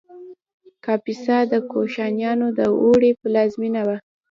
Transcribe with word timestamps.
کاپیسا 0.85 1.37
د 1.51 1.53
کوشانیانو 1.71 2.47
د 2.57 2.59
اوړي 2.81 3.11
پلازمینه 3.21 3.81
وه 3.87 3.97